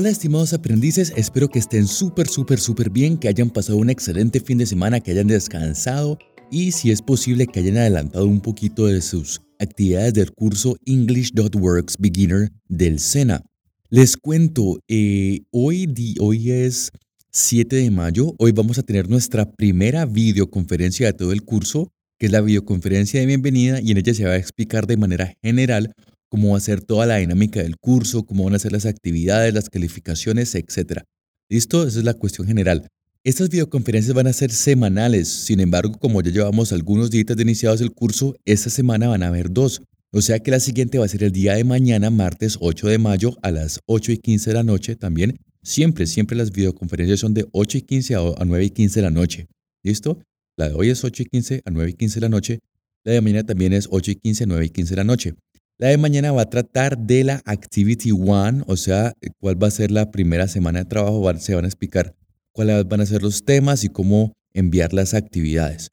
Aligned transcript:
Hola 0.00 0.08
estimados 0.08 0.54
aprendices, 0.54 1.12
espero 1.14 1.50
que 1.50 1.58
estén 1.58 1.86
súper, 1.86 2.26
súper, 2.26 2.58
súper 2.58 2.88
bien, 2.88 3.18
que 3.18 3.28
hayan 3.28 3.50
pasado 3.50 3.76
un 3.76 3.90
excelente 3.90 4.40
fin 4.40 4.56
de 4.56 4.64
semana, 4.64 5.00
que 5.00 5.10
hayan 5.10 5.26
descansado 5.26 6.18
y 6.50 6.72
si 6.72 6.90
es 6.90 7.02
posible 7.02 7.46
que 7.46 7.60
hayan 7.60 7.76
adelantado 7.76 8.26
un 8.26 8.40
poquito 8.40 8.86
de 8.86 9.02
sus 9.02 9.42
actividades 9.58 10.14
del 10.14 10.32
curso 10.32 10.78
English.works 10.86 11.96
Beginner 11.98 12.50
del 12.66 12.98
SENA. 12.98 13.42
Les 13.90 14.16
cuento, 14.16 14.78
eh, 14.88 15.42
hoy, 15.50 15.86
hoy 16.18 16.50
es 16.50 16.92
7 17.30 17.76
de 17.76 17.90
mayo, 17.90 18.34
hoy 18.38 18.52
vamos 18.52 18.78
a 18.78 18.82
tener 18.82 19.10
nuestra 19.10 19.52
primera 19.52 20.06
videoconferencia 20.06 21.08
de 21.08 21.12
todo 21.12 21.32
el 21.32 21.42
curso, 21.42 21.92
que 22.18 22.24
es 22.24 22.32
la 22.32 22.40
videoconferencia 22.40 23.20
de 23.20 23.26
bienvenida 23.26 23.82
y 23.82 23.90
en 23.90 23.98
ella 23.98 24.14
se 24.14 24.24
va 24.24 24.30
a 24.30 24.38
explicar 24.38 24.86
de 24.86 24.96
manera 24.96 25.34
general 25.42 25.94
cómo 26.30 26.52
va 26.52 26.56
a 26.56 26.60
ser 26.60 26.80
toda 26.80 27.04
la 27.04 27.16
dinámica 27.16 27.62
del 27.62 27.76
curso, 27.76 28.24
cómo 28.24 28.44
van 28.44 28.54
a 28.54 28.58
ser 28.58 28.72
las 28.72 28.86
actividades, 28.86 29.52
las 29.52 29.68
calificaciones, 29.68 30.54
etc. 30.54 31.02
¿Listo? 31.50 31.86
Esa 31.86 31.98
es 31.98 32.04
la 32.04 32.14
cuestión 32.14 32.46
general. 32.46 32.86
Estas 33.22 33.50
videoconferencias 33.50 34.14
van 34.14 34.28
a 34.28 34.32
ser 34.32 34.50
semanales, 34.50 35.28
sin 35.28 35.60
embargo, 35.60 35.98
como 35.98 36.22
ya 36.22 36.30
llevamos 36.30 36.72
algunos 36.72 37.10
días 37.10 37.26
de 37.26 37.42
iniciados 37.42 37.82
el 37.82 37.92
curso, 37.92 38.34
esta 38.46 38.70
semana 38.70 39.08
van 39.08 39.22
a 39.22 39.28
haber 39.28 39.52
dos. 39.52 39.82
O 40.12 40.22
sea 40.22 40.38
que 40.38 40.50
la 40.50 40.58
siguiente 40.58 40.98
va 40.98 41.04
a 41.04 41.08
ser 41.08 41.24
el 41.24 41.32
día 41.32 41.54
de 41.54 41.64
mañana, 41.64 42.10
martes 42.10 42.56
8 42.60 42.88
de 42.88 42.98
mayo, 42.98 43.36
a 43.42 43.50
las 43.50 43.80
8 43.86 44.12
y 44.12 44.18
15 44.18 44.50
de 44.50 44.54
la 44.54 44.62
noche 44.62 44.96
también. 44.96 45.36
Siempre, 45.62 46.06
siempre 46.06 46.36
las 46.36 46.50
videoconferencias 46.50 47.20
son 47.20 47.34
de 47.34 47.46
8 47.52 47.78
y 47.78 47.82
15 47.82 48.14
a 48.14 48.44
9 48.44 48.64
y 48.64 48.70
15 48.70 49.00
de 49.00 49.04
la 49.04 49.10
noche. 49.10 49.46
¿Listo? 49.82 50.22
La 50.56 50.68
de 50.68 50.74
hoy 50.74 50.88
es 50.88 51.04
8 51.04 51.22
y 51.22 51.26
15 51.26 51.62
a 51.64 51.70
9 51.70 51.90
y 51.90 51.92
15 51.94 52.14
de 52.14 52.20
la 52.22 52.28
noche. 52.28 52.60
La 53.04 53.12
de 53.12 53.20
mañana 53.20 53.44
también 53.44 53.72
es 53.72 53.86
8 53.90 54.10
y 54.12 54.16
15 54.16 54.44
a 54.44 54.46
9 54.46 54.64
y 54.64 54.70
15 54.70 54.90
de 54.90 54.96
la 54.96 55.04
noche. 55.04 55.34
La 55.80 55.88
de 55.88 55.96
mañana 55.96 56.30
va 56.30 56.42
a 56.42 56.50
tratar 56.50 56.98
de 56.98 57.24
la 57.24 57.40
Activity 57.46 58.10
One, 58.12 58.64
o 58.66 58.76
sea, 58.76 59.14
cuál 59.38 59.60
va 59.62 59.68
a 59.68 59.70
ser 59.70 59.90
la 59.90 60.10
primera 60.10 60.46
semana 60.46 60.80
de 60.80 60.84
trabajo. 60.84 61.34
Se 61.38 61.54
van 61.54 61.64
a 61.64 61.68
explicar 61.68 62.14
cuáles 62.52 62.86
van 62.86 63.00
a 63.00 63.06
ser 63.06 63.22
los 63.22 63.46
temas 63.46 63.82
y 63.82 63.88
cómo 63.88 64.34
enviar 64.52 64.92
las 64.92 65.14
actividades. 65.14 65.88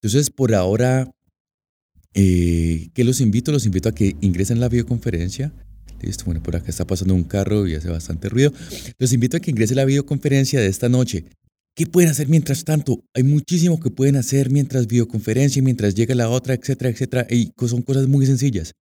Entonces, 0.00 0.30
por 0.30 0.54
ahora, 0.54 1.12
eh, 2.14 2.90
¿qué 2.94 3.02
los 3.02 3.20
invito? 3.20 3.50
Los 3.50 3.66
invito 3.66 3.88
a 3.88 3.92
que 3.92 4.14
ingresen 4.20 4.58
a 4.58 4.60
la 4.60 4.68
videoconferencia. 4.68 5.52
Listo, 6.00 6.26
bueno, 6.26 6.40
por 6.40 6.54
acá 6.54 6.70
está 6.70 6.86
pasando 6.86 7.12
un 7.12 7.24
carro 7.24 7.66
y 7.66 7.74
hace 7.74 7.88
bastante 7.88 8.28
ruido. 8.28 8.52
Los 8.98 9.12
invito 9.12 9.36
a 9.36 9.40
que 9.40 9.50
ingresen 9.50 9.78
a 9.78 9.80
la 9.80 9.86
videoconferencia 9.86 10.60
de 10.60 10.68
esta 10.68 10.88
noche. 10.88 11.24
¿Qué 11.74 11.86
pueden 11.86 12.08
hacer 12.08 12.28
mientras 12.28 12.62
tanto? 12.62 13.02
Hay 13.14 13.24
muchísimo 13.24 13.80
que 13.80 13.90
pueden 13.90 14.14
hacer 14.14 14.50
mientras 14.50 14.86
videoconferencia, 14.86 15.60
mientras 15.60 15.96
llega 15.96 16.14
la 16.14 16.28
otra, 16.28 16.54
etcétera, 16.54 16.90
etcétera. 16.90 17.26
Y 17.28 17.50
son 17.66 17.82
cosas 17.82 18.06
muy 18.06 18.26
sencillas. 18.26 18.74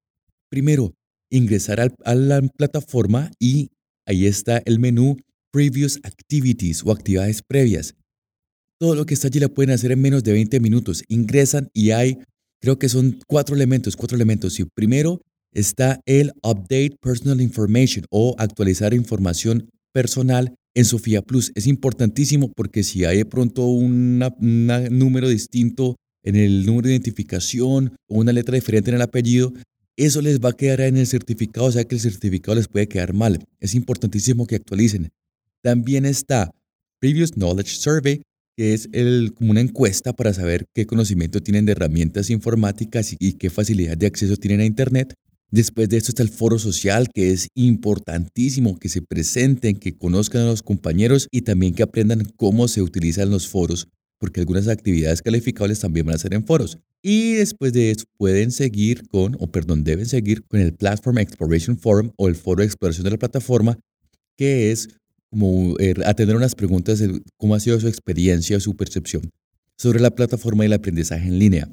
Primero, 0.53 0.93
ingresar 1.31 1.79
a 1.79 2.13
la 2.13 2.39
plataforma 2.43 3.31
y 3.39 3.71
ahí 4.05 4.27
está 4.27 4.61
el 4.65 4.77
menú 4.77 5.17
Previous 5.51 5.99
Activities 6.03 6.83
o 6.85 6.91
actividades 6.91 7.41
previas. 7.41 7.95
Todo 8.79 8.93
lo 8.93 9.07
que 9.07 9.15
está 9.15 9.29
allí 9.29 9.39
lo 9.39 9.51
pueden 9.51 9.73
hacer 9.73 9.91
en 9.91 9.99
menos 9.99 10.23
de 10.23 10.31
20 10.31 10.59
minutos. 10.59 11.03
Ingresan 11.07 11.71
y 11.73 11.89
hay, 11.89 12.19
creo 12.61 12.77
que 12.77 12.87
son 12.87 13.19
cuatro 13.25 13.55
elementos, 13.55 13.95
cuatro 13.95 14.15
elementos. 14.15 14.59
Y 14.59 14.65
primero 14.75 15.21
está 15.51 15.99
el 16.05 16.33
Update 16.43 16.97
Personal 17.01 17.41
Information 17.41 18.05
o 18.11 18.35
actualizar 18.37 18.93
información 18.93 19.71
personal 19.91 20.53
en 20.75 20.85
Sofía 20.85 21.23
Plus. 21.23 21.51
Es 21.55 21.65
importantísimo 21.65 22.51
porque 22.55 22.83
si 22.83 23.05
hay 23.05 23.17
de 23.17 23.25
pronto 23.25 23.65
un 23.65 24.19
número 24.19 25.29
distinto 25.29 25.95
en 26.23 26.35
el 26.35 26.63
número 26.67 26.89
de 26.89 26.93
identificación 26.93 27.95
o 28.07 28.19
una 28.19 28.31
letra 28.31 28.53
diferente 28.53 28.91
en 28.91 28.97
el 28.97 29.01
apellido, 29.01 29.51
eso 29.97 30.21
les 30.21 30.39
va 30.39 30.49
a 30.49 30.53
quedar 30.53 30.81
en 30.81 30.97
el 30.97 31.07
certificado, 31.07 31.67
o 31.67 31.71
sea 31.71 31.83
que 31.83 31.95
el 31.95 32.01
certificado 32.01 32.55
les 32.55 32.67
puede 32.67 32.87
quedar 32.87 33.13
mal. 33.13 33.43
Es 33.59 33.75
importantísimo 33.75 34.47
que 34.47 34.55
actualicen. 34.55 35.11
También 35.61 36.05
está 36.05 36.51
Previous 36.99 37.31
Knowledge 37.31 37.75
Survey, 37.75 38.21
que 38.55 38.73
es 38.73 38.89
como 39.35 39.51
una 39.51 39.61
encuesta 39.61 40.13
para 40.13 40.33
saber 40.33 40.65
qué 40.73 40.85
conocimiento 40.85 41.41
tienen 41.41 41.65
de 41.65 41.73
herramientas 41.73 42.29
informáticas 42.29 43.15
y, 43.17 43.33
qué 43.33 43.49
facilidad 43.49 43.97
de 43.97 44.07
acceso 44.07 44.37
tienen 44.37 44.61
a 44.61 44.65
Internet. 44.65 45.13
Después 45.49 45.87
de 45.89 45.97
esto 45.97 46.09
está 46.09 46.23
el 46.23 46.29
foro 46.29 46.57
social, 46.57 47.09
que 47.13 47.31
es 47.31 47.47
importantísimo 47.53 48.77
que 48.77 48.89
se 48.89 49.01
presenten, 49.01 49.75
que 49.75 49.95
conozcan 49.95 50.41
a 50.41 50.45
los 50.45 50.63
compañeros 50.63 51.27
y 51.31 51.41
también 51.41 51.75
que 51.75 51.83
aprendan 51.83 52.25
cómo 52.35 52.67
se 52.67 52.81
utilizan 52.81 53.29
los 53.29 53.47
foros, 53.47 53.87
porque 54.23 54.39
algunas 54.39 54.69
actividades 54.69 55.21
calificables 55.21 55.81
también 55.81 56.05
van 56.05 56.15
a 56.15 56.17
ser 56.17 56.33
en 56.33 56.45
foros. 56.45 56.77
Y 57.01 57.33
después 57.33 57.73
de 57.73 57.91
eso 57.91 58.05
pueden 58.15 58.51
seguir 58.51 59.05
con, 59.09 59.35
o 59.37 59.51
perdón, 59.51 59.83
deben 59.83 60.05
seguir 60.05 60.45
con 60.45 60.61
el 60.61 60.73
Platform 60.73 61.17
Exploration 61.17 61.77
Forum 61.77 62.11
o 62.15 62.29
el 62.29 62.35
foro 62.35 62.61
de 62.61 62.67
exploración 62.67 63.03
de 63.03 63.11
la 63.11 63.17
plataforma, 63.17 63.77
que 64.37 64.71
es 64.71 64.87
como 65.29 65.75
eh, 65.77 65.93
atender 66.05 66.37
unas 66.37 66.55
preguntas 66.55 66.99
de 66.99 67.21
cómo 67.35 67.53
ha 67.53 67.59
sido 67.59 67.77
su 67.81 67.89
experiencia 67.89 68.61
su 68.61 68.77
percepción 68.77 69.29
sobre 69.77 69.99
la 69.99 70.11
plataforma 70.11 70.63
y 70.63 70.67
el 70.67 70.73
aprendizaje 70.73 71.27
en 71.27 71.37
línea. 71.37 71.69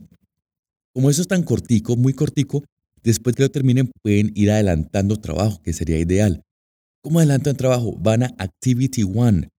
Como 0.93 1.09
eso 1.09 1.23
es 1.23 1.29
tan 1.29 1.45
cortico, 1.45 1.97
muy 1.97 2.15
cortico, 2.15 2.65
después 3.05 3.37
que 3.37 3.45
lo 3.45 3.51
terminen 3.53 3.93
pueden 4.03 4.33
ir 4.35 4.51
adelantando 4.51 5.15
trabajo, 5.21 5.63
que 5.63 5.73
sería 5.73 6.01
ideal. 6.01 6.43
¿Cómo 7.01 7.21
adelantan 7.21 7.55
trabajo? 7.55 7.97
Van 7.97 8.25
a 8.25 8.35
Activity 8.39 9.05
One. 9.05 9.51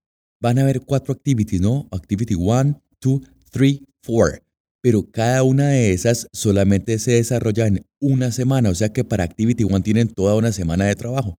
Van 0.41 0.59
a 0.59 0.65
ver 0.65 0.81
cuatro 0.81 1.13
activities, 1.13 1.61
¿no? 1.61 1.87
Activity 1.91 2.35
One, 2.37 2.75
Two, 2.99 3.21
Three, 3.51 3.85
Four 4.01 4.41
pero 4.81 5.09
cada 5.09 5.43
una 5.43 5.67
de 5.69 5.93
esas 5.93 6.27
solamente 6.33 6.97
se 6.99 7.11
desarrolla 7.11 7.67
en 7.67 7.85
una 7.99 8.31
semana, 8.31 8.69
o 8.69 8.75
sea 8.75 8.91
que 8.91 9.03
para 9.03 9.23
Activity 9.23 9.63
One 9.63 9.81
tienen 9.81 10.09
toda 10.09 10.35
una 10.35 10.51
semana 10.51 10.85
de 10.85 10.95
trabajo. 10.95 11.37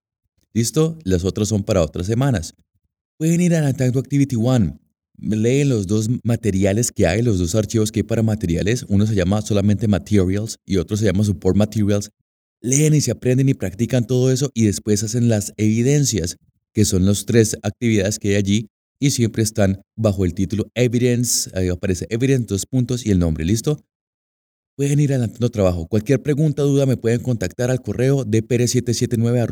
¿Listo? 0.55 0.99
Las 1.05 1.25
otras 1.25 1.49
son 1.49 1.65
para 1.65 1.83
otras 1.83 2.07
semanas. 2.07 2.55
Pueden 3.19 3.41
ir 3.41 3.53
adelantando 3.55 3.99
Activity 3.99 4.37
One. 4.37 4.79
Leen 5.19 5.69
los 5.69 5.87
dos 5.87 6.09
materiales 6.23 6.93
que 6.93 7.07
hay, 7.07 7.23
los 7.23 7.39
dos 7.39 7.55
archivos 7.55 7.91
que 7.91 8.01
hay 8.01 8.05
para 8.05 8.23
materiales. 8.23 8.85
Uno 8.89 9.07
se 9.07 9.15
llama 9.15 9.43
solamente 9.43 9.89
Materials 9.89 10.59
y 10.65 10.77
otro 10.77 10.97
se 10.97 11.05
llama 11.05 11.25
Support 11.25 11.57
Materials. 11.57 12.11
Leen 12.61 12.95
y 12.95 13.01
se 13.01 13.11
aprenden 13.11 13.49
y 13.49 13.55
practican 13.55 14.07
todo 14.07 14.31
eso 14.31 14.51
y 14.55 14.67
después 14.67 15.03
hacen 15.03 15.29
las 15.29 15.53
evidencias, 15.57 16.37
que 16.73 16.85
son 16.85 17.07
las 17.07 17.27
tres 17.27 17.57
actividades 17.63 18.19
que 18.19 18.29
hay 18.29 18.35
allí 18.37 18.69
y 19.03 19.11
siempre 19.11 19.43
están 19.43 19.83
bajo 19.97 20.25
el 20.25 20.33
título 20.33 20.71
Evidence, 20.77 21.51
ahí 21.55 21.69
aparece 21.69 22.07
Evidence, 22.09 22.47
dos 22.47 22.67
puntos 22.67 23.05
y 23.05 23.11
el 23.11 23.19
nombre, 23.19 23.45
¿listo? 23.45 23.85
Pueden 24.77 25.01
ir 25.01 25.11
adelantando 25.11 25.51
trabajo. 25.51 25.89
Cualquier 25.89 26.23
pregunta, 26.23 26.63
duda, 26.63 26.87
me 26.87 26.97
pueden 26.97 27.21
contactar 27.21 27.73
al 27.73 27.83
correo 27.83 28.25
de 28.25 28.39
779 28.39 29.45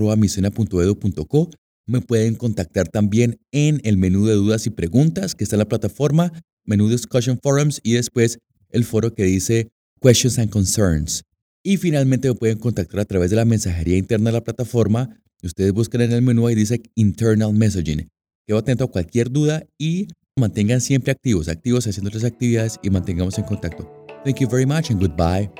co 1.29 1.51
Me 1.89 2.01
pueden 2.01 2.37
contactar 2.37 2.87
también 2.87 3.41
en 3.51 3.81
el 3.83 3.97
menú 3.97 4.25
de 4.25 4.35
dudas 4.35 4.69
y 4.69 4.71
preguntas 4.71 5.35
que 5.35 5.43
está 5.43 5.57
en 5.57 5.61
la 5.61 5.69
plataforma, 5.69 6.33
menú 6.65 6.89
Discussion 6.89 7.37
Forums 7.43 7.81
y 7.83 7.95
después 7.95 8.39
el 8.69 8.85
foro 8.85 9.15
que 9.15 9.25
dice 9.25 9.73
Questions 10.01 10.39
and 10.39 10.51
Concerns. 10.51 11.25
Y 11.65 11.77
finalmente 11.77 12.29
me 12.29 12.37
pueden 12.37 12.59
contactar 12.59 13.01
a 13.01 13.05
través 13.05 13.31
de 13.31 13.37
la 13.37 13.45
mensajería 13.45 13.97
interna 13.97 14.31
de 14.31 14.35
la 14.35 14.45
plataforma. 14.45 15.21
Ustedes 15.43 15.73
buscan 15.73 16.03
en 16.03 16.13
el 16.13 16.23
menú 16.23 16.49
y 16.49 16.55
dice 16.55 16.81
Internal 16.95 17.53
Messaging. 17.53 18.09
Quedo 18.47 18.59
atento 18.59 18.85
a 18.85 18.91
cualquier 18.91 19.31
duda 19.31 19.65
y 19.79 20.09
mantengan 20.37 20.81
siempre 20.81 21.13
activos, 21.13 21.49
activos 21.49 21.87
haciendo 21.87 22.11
las 22.11 22.25
actividades 22.25 22.79
y 22.83 22.91
mantengamos 22.91 23.39
en 23.39 23.45
contacto. 23.45 23.89
Thank 24.25 24.41
you 24.41 24.49
very 24.49 24.67
much 24.67 24.91
and 24.91 25.01
goodbye. 25.01 25.51